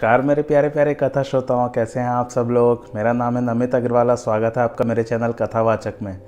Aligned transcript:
Car 0.00 0.22
मेरे 0.22 0.42
प्यारे 0.42 0.68
प्यारे 0.68 0.94
कथा 0.94 1.22
श्रोताओं, 1.22 1.68
कैसे 1.68 2.00
हैं 2.00 2.08
आप 2.08 2.30
सब 2.30 2.48
लोग? 2.50 2.84
मेरा 2.94 3.12
नाम 3.12 3.36
है 3.36 3.42
नमित 3.42 3.74
अग्रवाला 3.74 4.14
स्वागत 4.14 4.54
है 4.56 4.62
आपका 4.64 4.84
मेरे 4.84 5.02
चैनल 5.02 5.32
कथावाचक 5.32 5.94
में। 6.02 6.22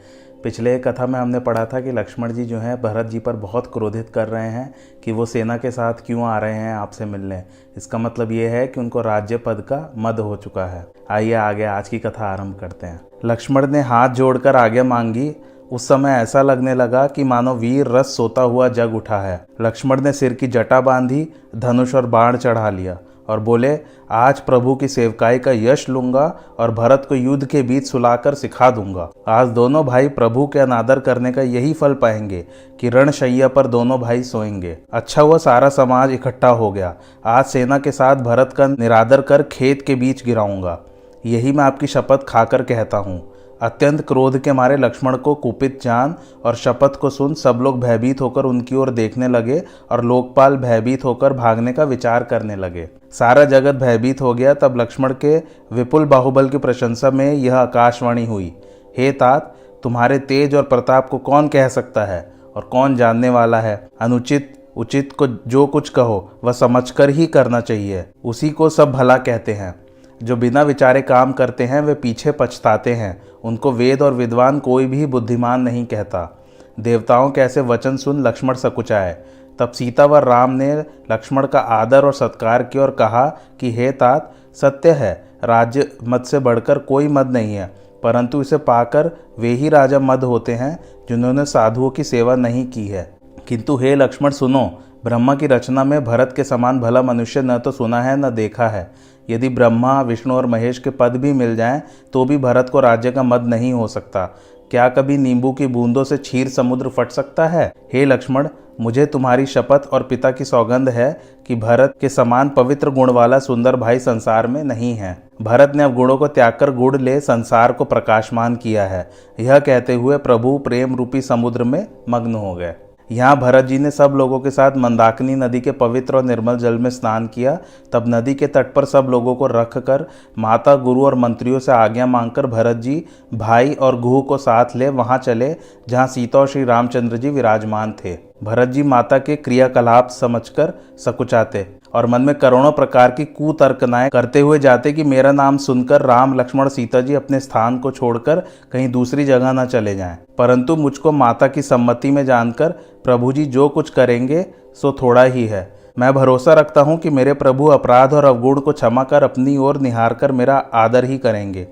पिछले 0.44 0.78
कथा 0.78 1.06
में 1.06 1.20
हमने 1.20 1.40
पढ़ा 1.40 1.64
था 1.64 1.80
कि 1.80 1.92
लक्ष्मण 1.92 2.32
जी 2.32 2.44
जो 2.44 2.58
हैं, 2.58 2.82
भरत 2.82 3.06
जी 3.06 3.18
पर 3.18 3.32
बहुत 3.32 3.66
क्रोधित 3.66 4.10
कर 4.10 4.28
रहे 4.28 4.48
हैं 4.48 4.74
कि 5.04 5.12
वो 5.12 5.26
सेना 5.26 5.56
के 5.56 5.70
साथ 5.70 5.94
क्यों 6.06 6.24
आ 6.24 6.38
रहे 6.38 6.54
हैं 6.54 6.74
आपसे 6.74 7.04
मिलने। 7.04 7.42
इसका 7.76 7.98
मतलब 7.98 8.32
ये 8.32 8.48
है 8.48 8.66
कि 8.66 8.80
उनको 8.80 9.00
राज्य 9.00 9.36
पद 9.36 9.60
का 9.60 9.92
मद 9.96 10.20
हो 10.20 10.36
चुका 10.36 10.66
है। 10.66 10.86
आइए, 11.10 11.32
आगे 11.32 11.64
आज 11.64 11.88
की 11.88 11.98
कथा 11.98 12.26
आरंभ 12.26 12.58
करते 12.60 12.86
हैं। 12.86 13.00
लक्ष्मण 13.24 13.66
ने 13.66 13.80
हाथ 13.80 14.08
जोड़कर 14.08 14.56
आगे 14.56 14.82
मांगी। 14.82 15.36
उस 15.72 15.88
समय 15.88 16.10
ऐसा 16.10 16.42
लगने 16.42 16.74
लगा 16.74 17.06
कि 17.06 17.24
मानो 17.24 17.54
वीर 17.54 17.86
रस 17.86 18.16
सोता 18.16 18.42
हुआ 18.42 18.68
जग 18.68 18.94
उठा 18.94 19.20
है। 19.20 19.46
लक्ष्मण 19.60 20.00
ने 20.00 20.12
सिर 20.12 20.34
की 20.34 20.46
जटा 20.46 20.80
बांधी, 20.80 21.32
धनुष 21.56 21.94
और 21.94 22.06
बाण 22.06 22.36
चढ़ा 22.36 22.70
लिया। 22.70 22.98
और 23.28 23.40
बोले, 23.40 23.78
आज 24.10 24.40
प्रभु 24.40 24.74
की 24.74 24.88
सेवकाई 24.88 25.38
का 25.38 25.52
यश 25.52 25.88
लूँगा 25.88 26.24
और 26.58 26.70
भरत 26.70 27.06
को 27.08 27.14
युद्ध 27.14 27.46
के 27.46 27.62
बीच 27.62 27.86
सुलाकर 27.86 28.34
सिखा 28.34 28.70
दूँगा। 28.70 29.08
आज 29.28 29.48
दोनों 29.48 29.84
भाई 29.86 30.08
प्रभु 30.08 30.46
के 30.46 30.58
अनादर 30.58 31.00
करने 31.00 31.32
का 31.32 31.42
यही 31.42 31.72
फल 31.72 31.94
पाएँगे 31.94 32.44
कि 32.80 32.88
रणशैया 32.88 33.48
पर 33.48 33.66
दोनों 33.66 34.00
भाई 34.00 34.22
सोएँगे। 34.22 34.76
अच्छा 34.92 35.22
हुआ 35.22 35.38
सारा 35.38 35.68
समाज 35.68 36.12
इकट्ठा 36.12 36.48
हो 36.48 36.70
गया। 36.72 36.94
आज 37.26 37.44
सेना 37.44 37.78
के 37.78 37.92
साथ 37.92 38.16
भरत 38.16 38.52
का 38.52 38.66
निरादर 38.66 39.20
कर 39.20 39.42
खेत 39.42 39.82
के 39.82 39.94
बीच 39.94 40.24
गिराऊँगा। 40.24 40.78
यही 41.26 41.52
मैं 41.52 41.64
आपकी 41.64 41.86
शपथ 41.86 42.24
खाकर 42.28 42.62
कहता 42.62 42.96
हूँ। 42.96 43.18
अत्यंत 43.62 44.00
क्रोध 44.00 44.38
के 44.38 44.52
मारे 44.52 44.76
लक्ष्मण 44.76 45.16
को 45.16 45.34
कुपित 45.34 45.82
जान 45.82 46.14
और 46.44 46.54
शपथ 46.54 46.96
को 46.96 47.10
सुन 47.10 47.34
सब 47.34 47.58
लोग 47.62 47.80
भयभीत 47.80 48.20
होकर 48.20 48.44
उनकी 48.44 48.76
ओर 48.76 48.90
देखने 48.90 49.28
लगे 49.28 49.62
और 49.90 50.04
लोकपाल 50.04 50.56
भयभीत 50.56 51.04
होकर 51.04 51.32
भागने 51.32 51.72
का 51.72 51.84
विचार 51.84 52.24
करने 52.24 52.56
लगे। 52.56 52.88
सारा 53.12 53.44
जगत 53.44 53.74
भयभीत 53.74 54.20
हो 54.20 54.34
गया 54.34 54.54
तब 54.54 54.80
लक्ष्मण 54.80 55.14
के 55.20 55.38
विपुल 55.72 56.04
बाहुबल 56.04 56.48
की 56.48 56.58
प्रशंसा 56.58 57.10
में 57.10 57.32
यह 57.32 57.56
आकाशवाणी 57.56 58.26
हुई। 58.26 58.56
हे 58.98 59.12
तात, 59.12 59.54
तुम्हारे 59.82 60.18
तेज 60.18 60.54
और 60.54 60.62
प्रताप 60.62 61.08
को 61.08 61.18
कौन 61.18 61.48
कह 61.48 61.68
सकता 61.68 62.04
है 62.04 62.32
और 62.56 62.62
कौन 62.62 62.96
जानने 62.96 63.28
वाला 63.28 63.60
है? 63.60 63.88
अनुचित, 64.00 64.70
उचित 64.76 65.12
को 65.12 65.26
जो 65.26 65.66
कुछ 65.66 65.88
कहो, 65.88 66.30
वह 66.44 66.52
समझकर 66.52 67.10
ही 67.10 67.26
करना 67.26 67.60
चाहिए। 67.60 68.04
उसी 68.24 68.50
को 68.50 68.68
सब 68.68 68.92
भला 68.92 69.16
कहते 69.16 69.52
हैं। 69.52 69.88
जो 70.22 70.36
बिना 70.36 70.62
विचारे 70.62 71.02
काम 71.02 71.32
करते 71.32 71.64
हैं, 71.64 71.80
वे 71.80 71.94
पीछे 71.94 72.32
पछताते 72.32 72.94
हैं 72.94 73.22
उनको 73.48 73.72
वेद 73.72 74.02
और 74.02 74.12
विद्वान 74.12 74.58
कोई 74.58 74.86
भी 74.86 75.06
बुद्धिमान 75.06 75.60
नहीं 75.60 75.86
कहता। 75.86 76.38
देवताओं 76.80 77.30
के 77.30 77.40
ऐसे 77.40 77.60
वचन 77.60 77.96
सुन 77.96 78.26
लक्ष्मण 78.26 78.54
सकुचाए। 78.54 79.16
तब 79.58 79.70
सीता 79.70 80.06
व 80.06 80.16
राम 80.16 80.50
ने 80.50 80.74
लक्ष्मण 81.12 81.46
का 81.46 81.58
आदर 81.58 82.04
और 82.04 82.12
सत्कार 82.12 82.62
किया 82.62 82.82
और 82.82 82.90
कहा 82.90 83.38
कि, 83.60 83.72
हे 83.72 83.92
तात, 83.92 84.34
सत्य 84.54 84.90
है, 84.90 85.28
राज्य 85.44 85.92
मत 86.04 86.24
से 86.24 86.38
बढ़कर 86.38 86.78
कोई 86.78 87.08
मद 87.08 87.30
नहीं 87.30 87.54
है, 87.54 87.74
परंतु 88.02 88.40
इसे 88.40 88.56
पाकर 88.56 89.10
वे 89.38 89.48
ही 89.48 89.68
राजा 89.68 89.98
मद 89.98 90.24
होते 90.24 90.54
हैं, 90.54 90.80
जिन्होंने 91.08 91.44
साधुओं 91.44 91.90
की 91.90 92.04
सेवा 92.04 92.36
नहीं 92.36 92.66
की 92.66 92.88
है। 92.88 93.18
किंतु 93.48 93.76
हे 93.76 93.94
लक्ष्मण, 93.94 94.30
सुनो, 94.30 94.78
ब्रह्मा 95.04 95.34
की 95.34 95.46
रचना 95.46 95.84
में 95.84 96.04
भरत 96.04 96.32
के 96.36 96.44
समान 96.44 96.80
भला 96.80 97.02
मनुष्य 97.02 97.42
न 97.42 97.58
तो 97.58 97.70
सुना 97.70 98.02
है, 98.02 98.16
न 98.16 98.30
देखा 98.30 98.68
है। 98.68 98.90
यदि 99.30 99.48
ब्रह्मा, 99.48 100.00
विष्णु 100.02 100.34
और 100.34 100.46
महेश 100.46 100.78
के 100.78 100.90
पद 100.90 101.16
भी 101.16 101.32
मिल 101.32 101.56
जाएँ 101.56 101.82
तो 102.12 102.24
भी 102.24 102.38
भरत 102.38 102.68
को 102.68 102.80
राज्य 102.80 103.12
का 103.12 103.22
मद 103.22 103.46
नहीं 103.46 103.72
हो 103.72 103.86
सकता। 103.88 104.24
क्या 104.70 104.88
कभी 104.88 105.16
नींबू 105.18 105.52
की 105.52 105.66
बूंदों 105.66 106.04
से 106.04 106.16
क्षीर 106.16 106.48
समुद्र 106.48 106.88
फट 106.88 107.10
सकता 107.10 107.46
है? 107.46 107.72
हे 107.92 108.04
लक्ष्मण, 108.04 108.48
मुझे 108.80 109.06
तुम्हारी 109.06 109.46
शपथ 109.46 109.86
और 109.92 110.02
पिता 110.02 110.30
की 110.30 110.44
सौगंध 110.44 110.88
है 110.88 111.20
कि 111.46 111.56
भरत 111.56 111.94
के 112.00 112.08
समान 112.08 112.48
पवित्र 112.48 112.90
गुण 112.90 113.10
वाला 113.10 113.38
सुंदर 113.38 113.76
भाई 113.76 113.98
संसार 113.98 114.46
में 114.46 114.62
नहीं 114.64 114.94
है। 114.94 115.16
भरत 115.42 115.72
ने 115.76 115.82
अब 115.82 115.94
गुणों 115.94 116.16
को 116.16 116.28
त्याग 116.28 116.56
कर 116.60 116.70
गुड़ 116.70 116.96
ले 116.96 117.20
संसार 117.20 117.72
को 117.72 117.84
प्रकाशमान 117.84 118.56
किया 118.56 118.84
है। 118.84 119.10
यह 119.40 119.58
कहते 119.58 119.94
हुए 119.94 120.16
प्रभु 120.16 120.58
प्रेम 120.58 120.94
रूपी 120.96 121.22
समुद्र 121.22 121.64
में 121.64 121.86
मग्न 122.08 122.34
हो 122.34 122.54
गए। 122.54 122.74
यहाँ 123.10 123.36
भरत 123.40 123.64
जी 123.64 123.78
ने 123.78 123.90
सब 123.90 124.14
लोगों 124.16 124.40
के 124.40 124.50
साथ 124.50 124.76
मंदाकिनी 124.76 125.34
नदी 125.34 125.60
के 125.60 125.72
पवित्र 125.72 126.16
और 126.16 126.24
निर्मल 126.24 126.56
जल 126.56 126.78
में 126.78 126.90
स्नान 126.90 127.26
किया। 127.26 127.58
तब 127.92 128.04
नदी 128.08 128.34
के 128.34 128.46
तट 128.46 128.72
पर 128.74 128.84
सब 128.84 129.06
लोगों 129.10 129.34
को 129.34 129.46
रख 129.46 129.76
कर 129.78 130.06
माता, 130.38 130.74
गुरु 130.76 131.04
और 131.04 131.14
मंत्रियों 131.14 131.58
से 131.58 131.72
आज्ञा 131.72 132.06
मांगकर 132.06 132.46
भरत 132.46 132.76
जी, 132.76 133.04
भाई 133.34 133.74
और 133.74 134.00
गुह 134.00 134.22
को 134.22 134.38
साथ 134.38 134.76
ले 134.76 134.88
वहाँ 134.88 135.18
चले, 135.18 135.54
जहाँ 135.88 136.06
सीता 136.06 136.38
और 136.38 136.48
श्री 136.48 136.64
रामचंद्र 136.64 137.16
जी 137.16 137.30
विराजमान 137.30 137.94
थे। 138.04 138.16
भरत 138.44 138.68
जी 138.68 138.82
माता 138.82 139.18
के 139.18 139.36
क्रियाकलाप 139.36 140.08
समझकर 140.10 140.72
सकुचाते। 140.96 141.77
और 141.94 142.06
मन 142.06 142.22
में 142.22 142.34
करोड़ों 142.34 142.72
प्रकार 142.72 143.10
की 143.10 143.24
कुतर्कनाएँ 143.24 144.10
करते 144.10 144.40
हुए 144.40 144.58
जाते 144.58 144.92
कि 144.92 145.04
मेरा 145.04 145.32
नाम 145.32 145.56
सुनकर 145.56 146.02
राम, 146.02 146.34
लक्ष्मण 146.40 146.68
सीता 146.68 147.00
जी 147.00 147.14
अपने 147.14 147.40
स्थान 147.40 147.78
को 147.78 147.90
छोड़कर 147.90 148.42
कहीं 148.72 148.88
दूसरी 148.88 149.24
जगह 149.24 149.52
न 149.52 149.66
चले 149.66 149.94
जाएँ। 149.94 150.18
परंतु 150.38 150.76
मुझको 150.76 151.12
माता 151.12 151.46
की 151.46 151.62
सम्मति 151.62 152.10
में 152.10 152.24
जानकर 152.26 152.70
प्रभु 153.04 153.32
जी 153.32 153.44
जो 153.44 153.68
कुछ 153.68 153.90
करेंगे, 153.90 154.46
सो 154.74 154.92
थोड़ा 154.92 155.22
ही 155.22 155.46
है। 155.46 155.78
मैं 155.98 156.12
भरोसा 156.14 156.54
रखता 156.54 156.80
हूँ 156.80 156.96
कि 156.98 157.10
मेरे 157.10 157.32
प्रभु 157.32 157.66
अपराध 157.66 158.12
और 158.12 158.24
अवगुण 158.24 158.60
को 158.60 158.72
क्षमा 158.72 159.04
कर 159.04 159.22
अपनी 159.22 159.56
ओर 159.56 159.80
निहार 159.80 160.14
कर 160.14 160.32
मेरा 160.32 160.56
आदर 160.74 161.04
ही 161.04 161.18
करेंगे। 161.18 161.66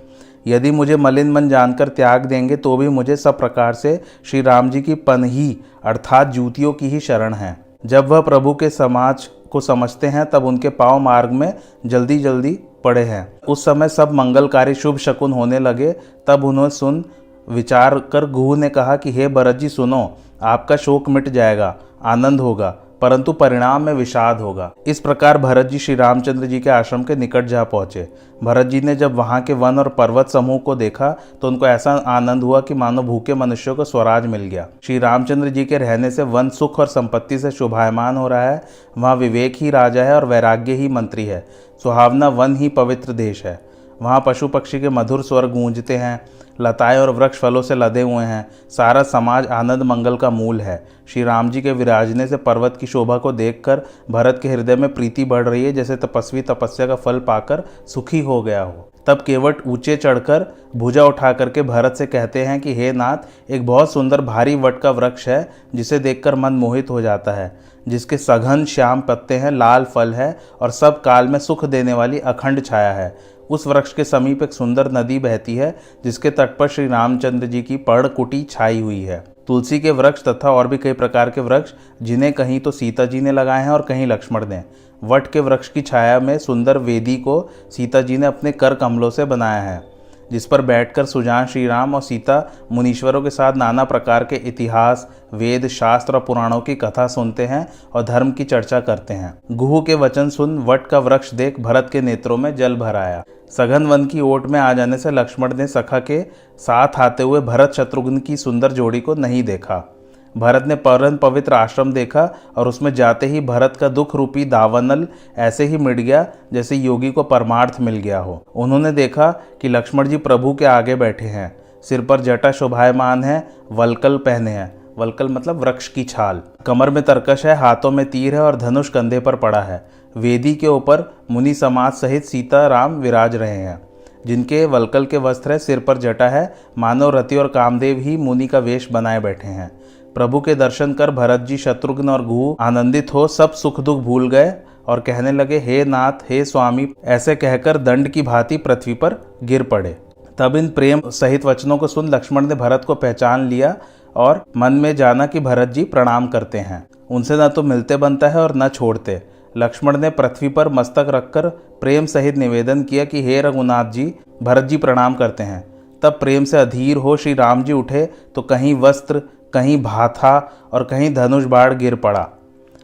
यदि 0.47 0.71
मुझे 0.71 0.97
मलिन 0.97 1.31
मन 1.33 1.49
जानकर 1.49 1.89
त्याग 1.89 2.25
देंगे 2.25 2.57
तो 2.57 2.77
भी 2.77 2.89
मुझे 2.89 3.17
सब 3.17 3.39
प्रकार 3.39 3.73
से 3.73 4.01
श्री 4.25 4.41
राम 4.43 4.71
जी 4.71 4.83
की 4.83 4.95
पनही 4.95 5.57
अर्थात 5.85 6.29
जूतियों 6.29 6.73
की 6.73 6.89
ही 6.89 7.01
शरण 7.01 7.35
है। 7.35 7.57
जब 7.87 8.09
वह 8.09 8.21
प्रभु 8.21 8.55
के 8.55 8.71
समाज 8.71 9.29
को 9.51 9.61
समझते 9.61 10.07
हैं, 10.07 10.31
तब 10.31 10.45
उनके 10.45 10.69
पाँव 10.69 10.99
मार्ग 10.99 11.31
में 11.31 11.55
जल्दी 11.87 12.19
जल्दी 12.19 12.59
पड़े 12.85 13.03
हैं। 13.03 13.41
उस 13.49 13.65
समय 13.65 13.89
सब 13.89 14.13
मंगलकारी 14.13 14.75
शुभ 14.75 14.97
शकुन 14.97 15.33
होने 15.33 15.59
लगे, 15.59 15.93
तब 16.27 16.45
उन्होंने 16.45 16.71
सुन 16.71 17.05
विचार 17.49 17.99
कर 17.99 18.31
गुहू 18.31 18.55
ने 18.55 18.69
कहा 18.69 18.97
कि, 18.97 19.13
हे 19.13 19.29
भरत 19.29 19.57
जी 19.57 19.69
सुनो, 19.69 20.17
आपका 20.43 20.77
शोक 20.77 21.09
मिट 21.09 21.29
जाएगा, 21.29 21.77
आनंद 22.05 22.41
होगा। 22.41 22.77
परंतु 23.03 23.33
परिणाम 23.33 23.83
में 23.83 23.93
विषाद 23.93 24.41
होगा। 24.41 24.71
इस 24.87 25.01
प्रकार 25.01 25.39
भरत 25.39 25.67
जी 25.67 25.79
श्री 25.79 25.95
रामचंद्र 25.95 26.47
जी 26.47 26.61
के 26.61 26.71
आश्रम 26.71 27.03
के 27.03 27.17
निकट 27.17 27.47
जा 27.47 27.65
पहुँचे। 27.65 28.09
भरत 28.45 28.67
जी 28.67 28.81
ने 28.81 28.95
जब 28.97 29.15
वहाँ 29.15 29.41
के 29.41 29.53
वन 29.53 29.79
और 29.79 29.89
पर्वत 29.89 30.29
समूह 30.29 30.59
को 30.59 30.75
देखा 30.75 31.11
तो 31.43 31.49
उनको 31.49 31.67
ऐसा 31.67 31.93
आनंद 32.07 32.43
हुआ 32.43 32.61
कि 32.61 32.75
मानो 32.75 33.03
भूखे 33.03 33.35
मनुष्यों 33.35 33.75
को 33.77 33.85
स्वराज 33.85 34.27
मिल 34.27 34.41
गया। 34.43 34.67
श्री 34.83 34.99
रामचंद्र 34.99 35.49
जी 35.49 35.65
के 35.65 35.79
रहने 35.79 36.11
से 36.11 36.23
वन 36.23 36.49
सुख 36.49 36.81
और 36.81 36.87
संपत्ति 36.87 37.39
से 37.39 37.51
शुभायमान 37.51 38.17
हो 38.17 38.27
रहा 38.29 38.51
है। 38.51 38.63
वहाँ 38.99 39.15
विवेक 39.17 39.57
ही 39.61 39.71
राजा 39.71 40.05
है 40.05 40.15
और 40.17 40.25
वैराग्य 40.25 40.73
ही 40.73 40.89
मंत्री 40.89 41.27
है। 41.27 41.47
सुहावना 41.83 42.29
वन 42.29 42.57
ही 42.57 42.69
पवित्र 42.69 43.13
देश 43.13 43.45
है। 43.47 43.66
वहाँ 44.03 44.23
पशु 44.27 44.49
पक्षी 44.49 44.81
के 44.81 44.89
मधुर 44.89 45.23
स्वर 45.23 45.47
गूंजते 45.47 45.97
हैं, 45.97 46.27
लताएँ 46.61 46.99
और 46.99 47.11
वृक्ष 47.11 47.39
फलों 47.39 47.63
से 47.63 47.75
लदे 47.75 48.01
हुए 48.01 48.25
हैं। 48.25 48.49
सारा 48.71 49.03
समाज 49.03 49.47
आनंद 49.47 49.83
मंगल 49.83 50.17
का 50.17 50.31
मूल 50.31 50.61
है। 50.61 50.87
श्री 51.09 51.25
राम 51.25 51.51
जी 51.51 51.63
के 51.63 51.73
विराजने 51.73 52.27
से 52.27 52.37
पर्वत 52.37 52.77
की 52.77 52.87
शोभा 52.87 53.19
को 53.19 53.33
देखकर 53.33 53.83
भरत 54.11 54.39
के 54.43 54.49
हृदय 54.49 54.77
में 54.77 54.95
प्रीति 54.95 55.25
बढ़ 55.25 55.49
रही 55.49 55.65
है, 55.65 55.73
जैसे 55.73 55.97
तपस्वी 55.97 56.43
तपस्या 56.43 56.87
का 56.87 56.95
फल 56.95 57.19
पाकर 57.19 57.63
सुखी 57.87 58.21
हो 58.21 58.43
गया 58.43 58.63
हो। 58.63 58.91
तब 59.07 59.23
केवट 59.27 59.67
ऊँचे 59.67 59.97
चढ़कर 59.97 60.47
भुजा 60.77 61.05
उठा 61.05 61.33
करके 61.33 61.63
भरत 61.63 61.95
से 61.95 62.07
कहते 62.07 62.45
हैं 62.45 62.61
कि, 62.61 62.75
हे 62.75 62.93
नाथ, 62.93 63.17
एक 63.51 63.67
बहुत 63.67 63.93
सुंदर 63.93 64.21
भारी 64.21 64.55
वट 64.55 64.81
का 64.81 64.91
वृक्ष 64.91 65.29
है, 65.29 65.51
जिसे 65.75 65.99
देखकर 65.99 66.35
मन 66.35 66.53
मोहित 66.53 66.91
हो 66.91 67.01
जाता 67.01 67.33
है, 67.33 67.61
जिसके 67.89 68.19
सघन 68.19 68.65
श्याम 68.65 69.01
पत्ते 69.01 69.35
हैं, 69.35 69.51
लाल 69.51 69.85
फल 69.85 70.15
है 70.15 70.39
और 70.61 70.71
सब 70.71 71.01
काल 71.01 71.29
में 71.29 71.39
सुख 71.39 71.65
देने 71.65 71.93
वाली 71.93 72.19
अखंड 72.19 72.65
छाया 72.65 72.93
है। 72.93 73.36
उस 73.51 73.67
वृक्ष 73.67 73.93
के 73.93 74.05
समीप 74.05 74.43
एक 74.43 74.53
सुंदर 74.53 74.91
नदी 74.93 75.19
बहती 75.19 75.57
है, 75.57 75.75
जिसके 76.05 76.31
तट 76.31 76.57
पर 76.59 76.69
श्री 76.69 76.87
रामचंद्र 76.87 77.47
जी 77.47 77.63
की 77.63 77.77
पर्ण 77.77 78.09
कुटी 78.09 78.43
छाई 78.43 78.81
हुई 78.81 79.03
है। 79.03 79.25
तुलसी 79.47 79.79
के 79.81 79.91
वृक्ष 79.91 80.23
तथा 80.25 80.51
और 80.51 80.69
भी 80.69 80.79
कई 80.79 80.93
प्रकार 80.93 81.31
के 81.31 81.41
वृक्ष, 81.41 81.73
जिन्हें 82.03 82.33
कहीं 82.33 82.61
तो 82.61 82.71
सीता 82.71 83.05
जी 83.07 83.21
ने 83.21 83.33
लगाए 83.33 83.63
हैं 83.63 83.71
और 83.71 83.83
कहीं 83.83 84.07
लक्ष्मण 84.07 84.47
ने। 84.47 84.63
वट 85.05 85.27
के 85.27 85.41
वृक्ष 85.41 85.69
की 85.69 85.83
छाया 85.83 86.21
में 86.21 86.39
सुंदर 86.39 86.79
वेदी 86.79 87.17
को 87.17 87.41
सीता 87.71 88.01
जी 88.03 88.17
ने 88.19 88.27
अपने 88.27 88.53
कर 88.53 88.75
कमलों 88.75 89.11
से 89.11 89.25
बनाया 89.25 89.63
है। 89.63 89.96
जिस 90.33 90.47
पर 90.47 90.63
बैठकर 90.63 91.05
सुजान 91.05 91.47
श्री 91.47 91.67
राम 91.67 91.95
और 91.95 92.03
सीता 92.03 92.43
मुनीश्वरों 92.73 93.23
के 93.23 93.31
साथ 93.31 93.53
नाना 93.57 93.85
प्रकार 93.85 94.25
के 94.25 94.37
इतिहास, 94.37 95.09
वेद, 95.35 95.67
शास्त्र 95.69 96.15
और 96.15 96.21
पुराणों 96.21 96.61
की 96.61 96.75
कथा 96.75 97.07
सुनते 97.07 97.47
हैं 97.47 97.67
और 97.95 98.03
धर्म 98.03 98.31
की 98.31 98.45
चर्चा 98.45 98.81
करते 98.81 99.15
हैं। 99.15 99.39
गुहू 99.53 99.83
के 99.83 99.95
वचन 99.95 100.29
सुन 100.29 100.59
वट 100.59 100.87
का 100.87 100.99
वृक्ष 100.99 101.35
देख 101.35 101.61
भरत 101.61 101.89
के 101.93 102.01
नेत्रों 102.01 102.37
में 102.37 102.55
जल 102.57 102.77
भर 102.77 102.97
आया। 102.97 103.23
सघन 103.51 103.87
वन 103.87 104.05
की 104.05 104.21
ओट 104.21 104.47
में 104.47 104.61
आ 104.61 104.73
जाने 104.73 104.99
से 104.99 105.11
लक्ष्मण 105.11 105.55
ने 105.55 105.67
सखा 105.67 105.99
के 105.99 106.23
साथ 106.59 106.89
आते 106.97 107.23
हुए 107.23 107.41
भरत 107.41 107.73
शत्रुघ्न 107.73 108.19
की 108.19 108.37
सुंदर 108.37 108.73
जोड़ी 108.73 109.01
को 109.01 109.15
नहीं 109.15 109.43
देखा। 109.43 109.96
भरत 110.37 110.65
ने 110.67 110.75
परम 110.75 111.17
पवित्र 111.17 111.55
आश्रम 111.55 111.93
देखा 111.93 112.35
और 112.57 112.69
उसमें 112.69 112.95
जाते 112.95 113.27
ही 113.27 113.41
भरत 113.41 113.77
का 113.77 113.89
दुख 113.89 114.17
रूपी 114.17 114.45
दावनल 114.45 115.09
ऐसे 115.39 115.65
ही 115.65 115.77
मिट 115.77 115.97
गया 115.97 116.27
जैसे 116.53 116.77
योगी 116.77 117.11
को 117.11 117.23
परमार्थ 117.23 117.77
मिल 117.81 117.97
गया 117.97 118.19
हो। 118.19 118.45
उन्होंने 118.57 118.93
देखा 118.93 119.31
कि 119.31 119.69
लक्ष्मण 119.69 120.09
जी 120.09 120.17
प्रभु 120.17 120.55
के 120.55 120.65
आगे 120.65 120.95
बैठे 120.95 121.25
हैं। 121.25 121.57
सिर 121.83 122.01
पर 122.01 122.21
जटा 122.21 122.53
शोभायमान 122.53 123.25
है, 123.25 123.49
वलकल 123.73 124.17
पहने 124.17 124.51
हैं। 124.51 124.87
वलकल 124.99 125.29
मतलब 125.29 125.57
वृक्ष 125.57 125.89
की 125.89 126.05
छाल। 126.05 126.43
कमर 126.67 126.91
में 126.91 127.03
तरकश 127.03 127.47
है, 127.47 127.57
हाथों 127.57 127.91
में 127.91 128.11
तीर 128.11 128.35
है 128.35 128.41
और 128.41 128.57
धनुष 128.57 128.89
कंधे 128.89 129.21
पर 129.21 129.37
पड़ा 129.37 129.61
है। 129.61 129.89
वेदी 130.17 130.55
के 130.55 130.67
ऊपर 130.67 131.15
मुनि 131.31 131.55
समाज 131.55 131.93
सहित 131.93 132.25
सीता 132.25 132.67
राम 132.67 132.93
विराज 132.93 133.37
रहे 133.37 133.57
हैं। 133.57 133.89
जिनके 134.27 134.65
वलकल 134.65 135.05
के 135.05 135.17
वस्त्र 135.17 135.53
है, 135.53 135.59
सिर 135.59 135.79
पर 135.79 135.99
जटा 135.99 136.29
है, 136.29 136.55
मानव 136.79 137.11
रति 137.11 137.37
और 137.37 137.49
कामदेव 137.49 137.99
ही 137.99 138.17
मुनि 138.17 138.47
का 138.47 138.59
वेश 138.59 138.89
बनाए 138.93 139.21
बैठे 139.21 139.49
हैं। 139.49 139.76
प्रभु 140.17 140.41
के 140.41 140.55
दर्शन 140.55 140.93
कर 140.93 141.11
भरत 141.11 141.41
जी, 141.41 141.57
शत्रुघ्न 141.57 142.09
और 142.09 142.27
गुह 142.27 142.65
आनंदित 142.65 143.15
हो, 143.15 143.29
सब 143.29 143.53
सुख 143.53 143.81
दुख 143.81 144.01
भूल 144.01 144.31
गए 144.31 144.55
और 144.87 145.01
कहने 145.01 145.33
लगे, 145.33 145.59
हे 145.59 145.85
नाथ, 145.85 146.13
हे 146.31 146.45
स्वामी, 146.45 146.89
ऐसे 147.05 147.37
कहकर 147.37 147.77
दंड 147.77 148.09
की 148.09 148.23
भांति 148.23 148.57
पृथ्वी 148.57 148.95
पर 148.95 149.15
गिर 149.45 149.63
पड़े। 149.63 149.99
तब 150.39 150.57
इन 150.57 150.69
प्रेम 150.69 151.01
सहित 151.07 151.45
वचनों 151.45 151.79
को 151.79 151.87
सुन 151.87 152.09
लक्ष्मण 152.09 152.47
ने 152.47 152.55
भरत 152.55 152.85
को 152.87 152.95
पहचान 152.95 153.49
लिया 153.49 153.77
और 154.17 154.45
मन 154.57 154.73
में 154.73 154.97
जाना 154.97 155.27
कि 155.27 155.41
भरत 155.41 155.69
जी 155.69 155.85
प्रणाम 155.85 156.27
करते 156.27 156.59
हैं। 156.59 156.89
उनसे 157.11 157.37
न 157.37 157.49
तो 157.49 157.63
मिलते 157.63 157.97
बनता 157.97 158.29
है 158.29 158.41
और 158.41 158.53
न 158.57 158.69
छोड़ते। 158.69 159.23
लक्ष्मण 159.57 159.99
ने 159.99 160.11
पृथ्वी 160.11 160.49
पर 160.49 160.69
मस्तक 160.69 161.07
रखकर 161.11 161.49
प्रेम 161.81 162.07
सहित 162.07 162.37
निवेदन 162.37 162.83
किया 162.83 163.05
कि, 163.05 163.23
हे 163.23 163.43
रघुनाथ 163.43 163.85
जी, 163.85 164.15
भरत 164.43 164.65
जी 164.65 164.77
प्रणाम 164.77 165.15
करते 165.15 165.43
हैं। 165.43 165.77
तब 166.03 166.13
प्रेम 166.13 166.45
से 166.45 166.57
अधीर 166.57 166.97
हो 166.97 167.17
श्री 167.17 167.35
राम 167.35 167.63
जी 167.65 167.73
उठे 167.73 168.11
तो 168.35 168.43
कहीं 168.43 168.75
वस्त्र 168.75 169.23
कहीं 169.53 169.83
भाथा 169.83 170.39
और 170.73 170.85
कहीं 170.85 171.15
धनुष 171.15 171.45
बाढ़ 171.45 171.75
गिर 171.75 171.95
पड़ा। 171.95 172.29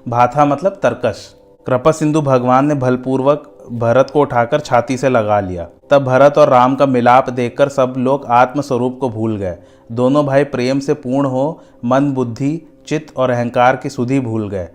भाथा 0.08 0.44
मतलब 0.44 0.80
तरकश। 0.82 1.34
कृपा 1.66 1.90
सिंधु 1.92 2.20
भगवान 2.20 2.66
ने 2.66 2.74
भलपूर्वक 2.74 3.48
भरत 3.72 4.10
को 4.10 4.20
उठाकर 4.20 4.60
छाती 4.60 4.96
से 4.96 5.08
लगा 5.08 5.40
लिया। 5.40 5.68
तब 5.90 6.04
भरत 6.04 6.38
और 6.38 6.48
राम 6.48 6.74
का 6.74 6.86
मिलाप 6.86 7.30
देखकर 7.30 7.68
सब 7.68 7.94
लोग 7.98 8.26
आत्मस्वरूप 8.26 8.98
को 9.00 9.08
भूल 9.08 9.36
गए। 9.36 9.56
दोनों 9.92 10.26
भाई 10.26 10.44
प्रेम 10.44 10.78
से 10.78 10.94
पूर्ण 10.94 11.26
हो, 11.26 11.62
मन 11.84 12.12
बुद्धि, 12.12 12.62
चित्त 12.86 13.16
और 13.16 13.30
अहंकार 13.30 13.76
की 13.76 13.88
सुधी 13.88 14.20
भूल 14.20 14.48
गए। 14.48 14.68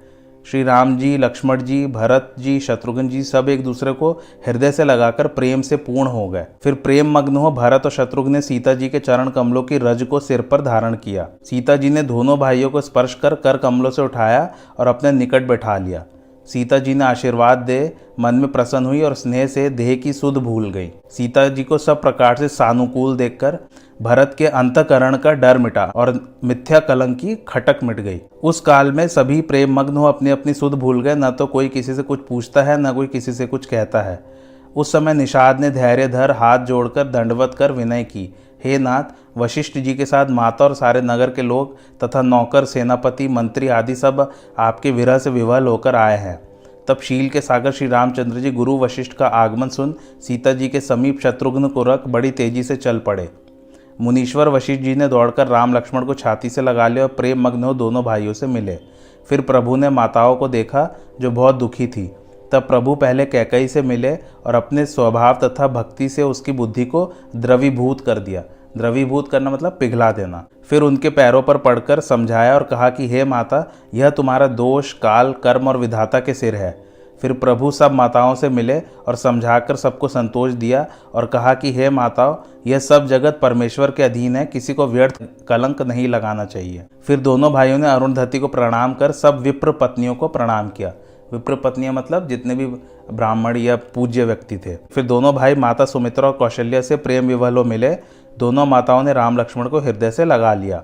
श्री 0.52 0.62
राम 0.64 0.96
जी 0.98 1.18
लक्ष्मण 1.18 1.62
जी 1.62 1.86
भरत 1.88 2.36
जी 2.40 2.60
शत्रुघ्न 2.60 3.08
जी 3.10 3.24
सब 3.24 3.50
एक 3.50 3.64
दूसरे 3.64 3.92
को 3.92 4.12
हृदय 4.48 4.72
से 4.72 4.84
लगाकर 4.84 5.28
प्रेम 5.28 5.62
से 5.62 5.78
पूर्ण 5.78 6.10
हो 6.10 6.28
गए। 6.30 6.46
फिर 6.64 6.74
प्रेम 6.74 7.12
मग्न 7.12 7.38
हो 7.38 7.52
भरत 7.52 7.86
और 7.86 7.92
शत्रुघ्न 7.92 8.32
ने 8.32 8.42
सीता 8.42 8.74
जी 8.74 8.90
के 8.90 9.00
चरण 9.00 9.30
कमलों 9.30 9.64
की 9.64 9.78
रज 9.78 10.04
को 10.04 10.20
सिर 10.20 10.42
पर 10.42 10.62
धारण 10.62 10.96
किया। 10.96 11.28
सीता 11.44 11.76
जी 11.76 11.90
ने 11.90 12.04
दोनों 12.04 12.38
भाइयों 12.40 12.70
को 12.70 12.82
स्पर्श 12.82 13.14
कर 13.14 13.36
कर 13.36 13.58
कमलों 13.58 13.92
से 13.92 14.02
उठाया 14.02 14.50
और 14.80 14.88
अपने 14.88 15.12
निकट 15.12 15.48
बैठा 15.48 15.78
लिया। 15.78 16.04
सीता 16.48 16.78
जी 16.80 16.94
ने 16.94 17.04
आशीर्वाद 17.04 17.58
दे, 17.58 17.94
मन 18.20 18.36
में 18.36 18.52
प्रसन्न 18.52 18.86
हुई 18.86 19.02
और 19.02 19.14
स्नेह 19.14 19.48
से 19.48 19.70
देह 19.70 19.96
की 19.96 20.14
सुध 20.14 20.38
भूल 20.38 20.70
गई। 20.72 20.92
सीता 21.10 21.48
जी 21.48 21.64
को 21.64 21.78
सब 21.78 22.02
प्रकार 22.02 22.36
से 22.36 22.48
सानुकूल 22.48 23.18
देखकर 23.18 23.58
भरत 24.00 24.36
के 24.38 24.48
अंतकरण 24.48 25.18
का 25.18 25.32
डर 25.32 25.58
मिटा 25.58 25.86
और 25.96 26.14
मिथ्या 26.44 26.80
कलंक 26.80 27.18
की 27.20 27.36
खटक 27.48 27.80
मिट 27.84 28.00
गई। 28.00 28.20
उस 28.44 28.62
काल 28.62 28.92
में 28.92 29.08
सभी 29.08 29.42
प्रेम 29.42 29.74
मग्न 29.74 29.98
हो 29.98 30.06
अपनी 30.06 30.30
अपनी 30.30 30.54
सुध 30.54 30.74
भूल 30.74 31.02
गए, 31.02 31.16
न 31.16 31.32
तो 31.32 31.48
कोई 31.48 31.68
किसी 31.68 31.94
से 31.94 32.02
कुछ 32.02 32.26
पूछता 32.28 32.64
है, 32.64 32.82
न 32.82 32.94
कोई 32.94 33.08
किसी 33.08 33.34
से 33.34 33.48
कुछ 33.48 33.66
कहता 33.66 34.02
है। 34.02 34.37
उस 34.76 34.92
समय 34.92 35.14
निषाद 35.14 35.60
ने 35.60 35.72
धैर्य 35.72 36.08
धर 36.08 36.32
हाथ 36.32 36.60
जोड़कर 36.60 37.04
दंडवत 37.04 37.56
कर 37.60 37.72
विनय 37.72 38.04
की। 38.04 38.34
हे 38.64 38.78
नाथ, 38.78 39.04
वशिष्ठ 39.38 39.78
जी 39.78 39.94
के 39.94 40.06
साथ 40.06 40.26
माता 40.30 40.66
और 40.66 40.74
सारे 40.74 41.02
नगर 41.02 41.30
के 41.30 41.42
लोग 41.42 41.76
तथा 42.04 42.22
नौकर, 42.22 42.66
सेनापति, 42.66 43.28
मंत्री 43.28 43.68
आदि 43.68 43.96
सब 43.96 44.32
आपके 44.60 44.92
विरह 44.92 45.18
से 45.18 45.30
विवल 45.30 45.68
होकर 45.68 45.96
आए 45.96 46.18
हैं। 46.18 46.40
तब 46.88 46.98
शील 46.98 47.30
के 47.30 47.42
सागर 47.42 47.72
श्री 47.72 47.88
रामचंद्र 47.88 48.40
जी 48.40 48.52
गुरु 48.52 48.78
वशिष्ठ 48.78 49.14
का 49.14 49.28
आगमन 49.28 49.70
सुन 49.70 49.96
सीता 50.22 50.54
जी 50.54 50.68
के 50.68 50.82
समीप 50.82 51.20
शत्रुघ्न 51.20 51.68
को 51.68 51.84
रख 51.84 52.08
बड़ी 52.08 52.32
तेज़ी 52.32 52.64
से 52.64 52.76
चल 52.76 53.00
पड़े। 53.00 53.30
मुनीश्वर 54.02 54.48
वशिष्ठ 54.48 54.84
जी 54.84 54.96
ने 54.96 55.08
दौड़कर 55.08 55.48
राम 55.48 55.74
लक्ष्मण 55.74 56.06
को 56.06 56.14
छाती 56.14 56.50
से 56.50 56.62
लगा 56.62 56.88
लिया 56.88 57.04
और 57.04 57.10
प्रेम 57.10 57.42
मग्न 57.42 57.64
हो 57.64 57.74
दोनों 57.74 58.04
भाइयों 58.04 58.34
से 58.34 58.48
मिले। 58.48 58.78
फिर 59.30 59.42
प्रभु 59.42 59.76
ने 59.76 59.90
माताओं 59.90 60.36
को 60.36 60.48
देखा, 60.48 60.96
जो 61.22 61.32
बहुत 61.32 61.56
दुखी 61.56 61.88
थी। 61.88 62.12
तब 62.52 62.62
प्रभु 62.62 62.96
पहले 62.96 63.26
कैकई 63.26 63.68
से 63.68 63.82
मिले 63.82 64.18
और 64.46 64.56
अपने 64.56 64.86
स्वभाव 64.86 65.34
तथा 65.34 65.68
भक्ति 65.68 66.10
से 66.10 66.24
उसकी 66.24 66.52
बुद्धि 66.52 66.86
को 66.86 67.14
द्रवीभूत 67.36 68.02
कर 68.02 68.20
दिया। 68.20 68.44
द्रवीभूत 68.78 69.28
करना 69.28 69.50
मतलब 69.50 69.78
पिघला 69.80 70.12
देना। 70.12 70.46
फिर 70.70 70.82
उनके 70.82 71.10
पैरों 71.10 71.42
पर 71.42 71.58
पड़कर 71.58 72.00
समझाया 72.00 72.56
और 72.56 72.64
कहा 72.64 72.90
कि, 72.90 73.08
हे 73.08 73.26
माता, 73.26 73.72
यह 73.94 74.10
तुम्हारा 74.10 74.48
दोष, 74.48 74.94
काल, 74.94 75.34
कर्म 75.34 75.68
और 75.68 75.78
विधाता 75.78 76.20
के 76.20 76.34
सिर 76.34 76.56
है। 76.56 76.88
फिर 77.22 77.34
प्रभु 77.34 77.72
सब 77.72 77.92
माताओं 77.92 78.36
से 78.36 78.50
मिले 78.50 78.80
और 79.08 79.16
समझाकर 79.16 79.76
सबको 79.76 80.08
संतोष 80.08 80.52
दिया 80.52 80.86
और 81.16 81.26
कहा 81.26 81.54
कि, 81.54 81.74
हे 81.74 81.90
माताओं, 81.90 82.36
यह 82.68 82.80
सब 82.80 83.08
जगत 83.08 83.40
परमेश्वर 83.42 83.92
के 83.92 84.04
अधीन 84.04 84.36
है, 84.36 84.46
किसी 84.46 84.74
को 84.74 84.88
व्यर्थ 84.88 85.22
कलंक 85.48 85.82
नहीं 85.82 86.08
लगाना 86.08 86.46
चाहिए। 86.46 86.86
फिर 87.04 87.20
दोनों 87.20 87.54
भाइयों 87.54 87.78
ने 87.78 87.88
अरुणधति 87.88 88.40
को 88.40 88.48
प्रणाम 88.48 88.94
कर 88.94 89.12
सब 89.12 89.40
विप्र 89.40 89.72
पत्नियों 89.72 90.16
को 90.16 90.28
प्रणाम 90.28 90.70
किया। 90.70 90.94
विप्र 91.34 91.56
पत्नियाँ 91.56 91.94
मतलब 91.94 92.28
जितने 92.28 92.56
भी 92.56 92.66
ब्राह्मण 93.14 93.58
या 93.58 93.76
पूज्य 93.96 94.26
व्यक्ति 94.26 94.58
थे। 94.58 94.76
फिर 94.76 95.04
दोनों 95.04 95.34
भाई 95.36 95.56
माता 95.56 95.86
सुमित्रा 95.86 96.28
और 96.28 96.34
कौशल्या 96.34 96.82
से 96.82 96.96
प्रेम 96.96 97.28
विवलो 97.28 97.64
मिले। 97.64 97.90
दोनों 98.38 98.66
माताओं 98.66 99.04
ने 99.04 99.14
राम 99.14 99.38
लक्ष्मण 99.38 99.68
को 99.68 99.80
हृदय 99.80 100.12
से 100.12 100.26
लगा 100.26 100.54
लिया। 100.54 100.84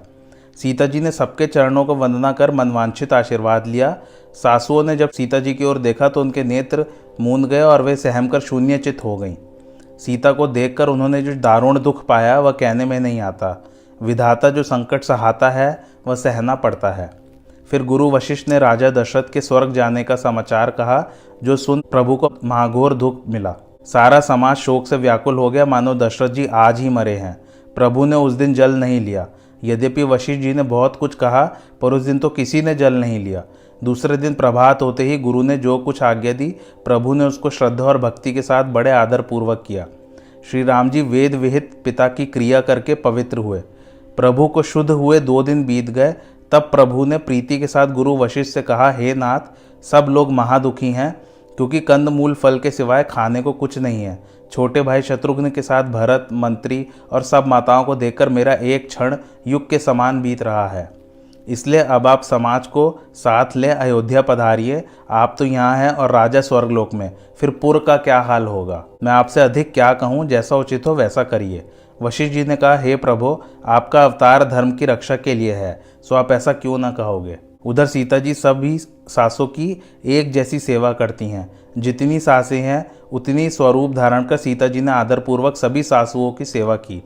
सीता 0.57 0.85
जी 0.85 0.99
ने 0.99 1.11
सबके 1.11 1.47
चरणों 1.47 1.85
को 1.85 1.95
वंदना 1.95 2.31
कर 2.31 2.51
मनवांछित 2.51 3.13
आशीर्वाद 3.13 3.67
लिया। 3.67 3.97
सासुओं 4.33 4.83
ने 4.83 4.95
जब 4.95 5.09
सीता 5.09 5.39
जी 5.39 5.53
की 5.53 5.65
ओर 5.65 5.77
देखा 5.77 6.09
तो 6.09 6.21
उनके 6.21 6.43
नेत्र 6.43 6.85
मूंद 7.21 7.45
गए 7.45 7.61
और 7.61 7.81
वे 7.81 7.95
सहम 7.95 8.27
कर 8.27 8.39
शून्यचित 8.39 9.03
हो 9.03 9.17
गईं। 9.17 9.35
सीता 9.97 10.31
को 10.31 10.47
देखकर 10.47 10.89
उन्होंने 10.89 11.21
जो 11.21 11.35
दारुण 11.35 11.79
दुख 11.79 12.05
पाया 12.05 12.39
वह 12.39 12.51
कहने 12.51 12.85
में 12.85 12.99
नहीं 12.99 13.21
आता। 13.21 13.63
विधाता 14.01 14.49
जो 14.49 14.63
संकट 14.63 15.03
सहाता 15.03 15.49
है, 15.49 15.83
वह 16.07 16.15
सहना 16.15 16.55
पड़ता 16.55 16.91
है। 16.91 17.22
फिर 17.71 17.83
गुरु 17.83 18.11
वशिष्ठ 18.11 18.49
ने 18.49 18.59
राजा 18.59 18.89
दशरथ 18.89 19.23
के 19.33 19.41
स्वर्ग 19.41 19.73
जाने 19.73 20.03
का 20.03 20.15
समाचार 20.15 20.69
कहा, 20.71 21.11
जो 21.43 21.55
सुन 21.55 21.81
प्रभु 21.91 22.15
को 22.15 22.33
महाघोर 22.43 22.93
दुख 22.93 23.21
मिला। 23.27 23.55
सारा 23.85 24.19
समाज 24.19 24.57
शोक 24.57 24.87
से 24.87 24.97
व्याकुल 24.97 25.37
हो 25.37 25.51
गया, 25.51 25.65
मानो 25.65 25.95
दशरथ 25.95 26.29
जी 26.29 26.45
आज 26.45 26.79
ही 26.79 26.89
मरे 26.89 27.15
हैं। 27.15 27.41
प्रभु 27.75 28.05
ने 28.05 28.15
उस 28.15 28.33
दिन 28.33 28.53
जल 28.53 28.71
नहीं 28.71 29.01
लिया। 29.01 29.27
यद्यपि 29.63 30.03
वशिष्ठ 30.03 30.41
जी 30.41 30.53
ने 30.53 30.63
बहुत 30.63 30.95
कुछ 30.95 31.15
कहा, 31.15 31.57
पर 31.81 31.93
उस 31.93 32.01
दिन 32.01 32.19
तो 32.19 32.29
किसी 32.29 32.61
ने 32.61 32.75
जल 32.75 32.93
नहीं 32.93 33.23
लिया। 33.23 33.43
दूसरे 33.83 34.17
दिन 34.17 34.33
प्रभात 34.33 34.81
होते 34.81 35.03
ही 35.03 35.17
गुरु 35.17 35.41
ने 35.43 35.57
जो 35.57 35.77
कुछ 35.77 36.03
आज्ञा 36.03 36.33
दी, 36.33 36.55
प्रभु 36.85 37.13
ने 37.13 37.25
उसको 37.25 37.49
श्रद्धा 37.49 37.83
और 37.83 37.97
भक्ति 37.97 38.33
के 38.33 38.41
साथ 38.41 38.63
बड़े 38.63 38.91
आदर 38.91 39.21
पूर्वक 39.21 39.63
किया। 39.67 39.87
श्री 40.51 40.63
राम 40.63 40.89
जी 40.89 41.01
वेद 41.01 41.35
विहित 41.35 41.81
पिता 41.85 42.07
की 42.07 42.25
क्रिया 42.25 42.61
करके 42.61 42.95
पवित्र 42.95 43.37
हुए। 43.37 43.59
प्रभु 44.17 44.47
को 44.47 44.63
शुद्ध 44.63 44.91
हुए 44.91 45.19
दो 45.19 45.43
दिन 45.43 45.65
बीत 45.65 45.89
गए 45.89 46.15
तब 46.53 46.61
प्रभु 46.61 47.05
ने 47.05 47.17
प्रीति 47.17 47.57
के 47.59 47.67
साथ 47.67 47.87
गुरु 47.87 48.15
वशिष्ठ 48.17 48.53
से 48.53 48.61
कहा, 48.61 48.91
हे 48.91 49.13
नाथ, 49.13 49.39
सब 49.83 50.05
लोग 50.09 50.31
महादुखी 50.31 50.91
हैं, 50.91 51.11
क्योंकि 51.57 51.79
कंद 51.79 52.09
मूल 52.09 52.33
फल 52.33 52.59
के 52.59 52.71
सिवाय 52.71 53.03
खाने 53.03 53.41
को 53.41 53.51
कुछ 53.53 53.77
नहीं 53.77 54.03
है। 54.03 54.23
छोटे 54.51 54.81
भाई 54.81 55.01
शत्रुघ्न 55.01 55.49
के 55.49 55.61
साथ 55.61 55.83
भरत, 55.83 56.27
मंत्री 56.33 56.85
और 57.11 57.21
सब 57.21 57.47
माताओं 57.47 57.83
को 57.83 57.95
देखकर 57.95 58.29
मेरा 58.29 58.53
एक 58.53 58.87
क्षण 58.87 59.15
युग 59.47 59.69
के 59.69 59.79
समान 59.79 60.21
बीत 60.21 60.43
रहा 60.43 60.67
है। 60.67 60.89
इसलिए 61.47 61.79
अब 61.79 62.07
आप 62.07 62.21
समाज 62.21 62.67
को 62.67 62.99
साथ 63.13 63.55
ले, 63.55 63.67
अयोध्या 63.67 64.21
पधारिए। 64.21 64.83
आप 65.09 65.35
तो 65.39 65.45
यहाँ 65.45 65.77
हैं 65.77 65.89
और 65.89 66.11
राजा 66.11 66.41
स्वर्गलोक 66.41 66.93
में। 66.93 67.11
फिर 67.37 67.49
पुर 67.49 67.83
का 67.87 67.97
क्या 67.97 68.19
हाल 68.21 68.45
होगा? 68.47 68.83
मैं 69.03 69.11
आपसे 69.11 69.41
अधिक 69.41 69.73
क्या 69.73 69.93
कहूँ, 69.93 70.25
जैसा 70.25 70.55
उचित 70.55 70.87
हो 70.87 70.95
वैसा 70.95 71.23
करिए। 71.23 71.65
वशिष्ठ 72.03 72.33
जी 72.33 72.43
ने 72.43 72.55
कहा, 72.55 72.77
हे 72.77 72.95
प्रभु, 72.95 73.43
आपका 73.65 74.05
अवतार 74.05 74.43
धर्म 74.43 74.71
की 74.71 74.85
रक्षा 74.85 75.15
के 75.15 75.33
लिए 75.33 75.53
है, 75.53 75.81
सो 76.09 76.15
आप 76.15 76.31
ऐसा 76.31 76.53
क्यों 76.53 76.77
ना 76.77 76.91
कहोगे? 76.91 77.37
उधर 77.65 77.85
सीता 77.85 78.19
जी 78.19 78.33
सभी 78.33 78.77
सासों 79.07 79.47
की 79.47 79.81
एक 80.05 80.31
जैसी 80.31 80.59
सेवा 80.59 80.93
करती 80.93 81.25
हैं। 81.29 81.51
जितनी 81.77 82.19
सासें 82.19 82.61
हैं, 82.61 82.91
उतनी 83.11 83.49
स्वरूप 83.49 83.91
धारण 83.91 84.23
कर 84.23 84.37
सीता 84.37 84.67
जी 84.67 84.81
ने 84.81 84.91
आदरपूर्वक 84.91 85.57
सभी 85.57 85.83
सासुओं 85.83 86.31
की 86.31 86.45
सेवा 86.45 86.75
की। 86.75 87.03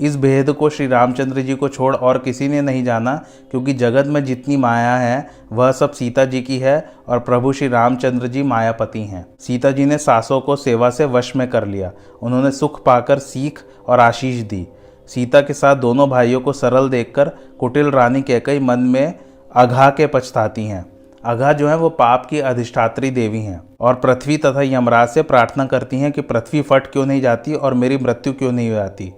इस 0.00 0.16
भेद 0.16 0.50
को 0.50 0.70
श्री 0.70 0.86
रामचंद्र 0.86 1.42
जी 1.42 1.54
को 1.54 1.68
छोड़ 1.68 1.94
और 1.96 2.18
किसी 2.18 2.48
ने 2.48 2.60
नहीं 2.60 2.84
जाना, 2.84 3.14
क्योंकि 3.50 3.72
जगत 3.72 4.06
में 4.06 4.24
जितनी 4.24 4.56
माया 4.56 4.96
है, 4.96 5.26
वह 5.52 5.72
सब 5.72 5.92
सीता 5.92 6.24
जी 6.24 6.42
की 6.42 6.58
है 6.58 6.88
और 7.08 7.18
प्रभु 7.18 7.52
श्री 7.52 7.68
रामचंद्र 7.68 8.26
जी 8.26 8.42
मायापति 8.42 9.00
हैं। 9.00 9.26
सीता 9.40 9.70
जी 9.70 9.84
ने 9.84 9.98
सासों 9.98 10.40
को 10.40 10.56
सेवा 10.56 10.90
से 10.90 11.04
वश 11.04 11.36
में 11.36 11.48
कर 11.50 11.66
लिया। 11.66 11.92
उन्होंने 12.22 12.50
सुख 12.50 12.84
पाकर 12.84 13.18
सीख 13.18 13.60
और 13.86 14.00
आशीष 14.00 14.42
दी। 14.42 14.66
सीता 15.06 15.40
के 15.40 15.52
साथ 15.52 15.76
दोनों 15.76 16.08
भाइयों 16.10 16.40
को 16.40 16.52
सरल 16.52 16.88
देखकर 16.88 17.28
कुटिल 17.60 17.90
रानी 17.90 18.22
कहकई 18.22 18.58
मन 18.58 18.80
में 18.80 19.14
अघा 19.52 19.88
के 19.90 20.06
पछताती 20.06 20.66
हैं। 20.66 20.84
अघा 21.24 21.52
जो 21.52 21.68
है, 21.68 21.76
वो 21.76 21.88
पाप 21.88 22.26
की 22.26 22.40
अधिष्ठात्री 22.40 23.10
देवी 23.10 23.40
हैं 23.40 23.60
और 23.80 23.94
पृथ्वी 23.94 24.36
तथा 24.36 24.62
यमराज 24.62 25.08
से 25.08 25.22
प्रार्थना 25.22 25.64
करती 25.66 25.98
हैं 25.98 26.12
कि 26.12 26.20
पृथ्वी 26.20 26.62
फट 26.62 26.86
क्यों 26.86 27.06
नहीं 27.06 27.20
जाती 27.20 27.54
और 27.54 27.74
मेरी 27.74 27.98
मृत्यु 27.98 28.32
क्यों 28.32 28.52
नहीं 28.52 28.68
हो 28.68 28.74
जाती। 28.74 29.12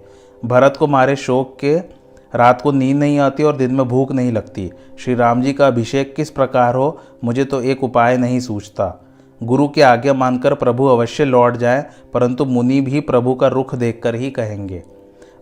भरत 0.45 0.77
को 0.79 0.87
मारे 0.87 1.15
शोक 1.15 1.57
के, 1.59 1.77
रात 2.37 2.61
को 2.61 2.71
नींद 2.71 2.97
नहीं 2.97 3.19
आती 3.19 3.43
और 3.43 3.55
दिन 3.55 3.75
में 3.75 3.87
भूख 3.87 4.11
नहीं 4.11 4.31
लगती। 4.31 4.71
श्री 4.99 5.15
राम 5.15 5.41
जी 5.41 5.53
का 5.53 5.67
अभिषेक 5.67 6.15
किस 6.15 6.29
प्रकार 6.29 6.75
हो, 6.75 7.01
मुझे 7.23 7.45
तो 7.45 7.61
एक 7.61 7.83
उपाय 7.83 8.17
नहीं 8.17 8.39
सूझता। 8.39 9.05
गुरु 9.43 9.67
की 9.67 9.81
आज्ञा 9.81 10.13
मानकर 10.13 10.53
प्रभु 10.53 10.85
अवश्य 10.85 11.25
लौट 11.25 11.57
जाएँ, 11.57 11.85
परंतु 12.13 12.45
मुनि 12.45 12.81
भी 12.81 12.99
प्रभु 12.99 13.35
का 13.35 13.47
रुख 13.47 13.75
देखकर 13.75 14.15
ही 14.15 14.31
कहेंगे। 14.31 14.83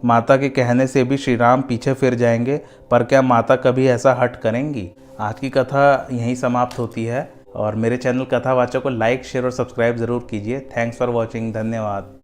माता 0.05 0.38
के 0.38 0.50
कहने 0.50 0.88
से 0.88 1.03
भी 1.03 1.17
श्री 1.17 1.35
राम 1.35 1.62
पीछे 1.62 1.93
फिर 1.93 2.15
जाएँगे, 2.15 2.62
पर 2.91 3.03
क्या 3.03 3.21
माता 3.21 3.55
कभी 3.55 3.88
ऐसा 3.88 4.13
हट 4.13 4.35
करेंगी? 4.35 4.91
आज 5.19 5.39
की 5.39 5.50
कथा 5.50 6.07
यहीं 6.12 6.35
समाप्त 6.35 6.79
होती 6.79 7.05
है, 7.05 7.33
और 7.55 7.75
मेरे 7.75 7.97
चैनल 7.97 8.23
कथावाचक 8.23 8.83
को 8.83 8.89
लाइक, 8.89 9.25
शेयर 9.25 9.45
और 9.45 9.51
सब्सक्राइब 9.51 9.97
ज़रूर 9.97 10.27
कीजिए। 10.31 10.59
थैंक्स 10.59 10.97
फॉर 10.97 11.09
वॉचिंग, 11.09 11.53
धन्यवाद। 11.53 12.12